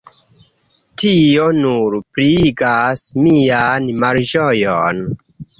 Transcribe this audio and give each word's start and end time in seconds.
Tio 1.01 1.43
nur 1.57 1.99
pliigas 2.17 3.05
mian 3.27 3.93
malĝojon. 4.07 5.07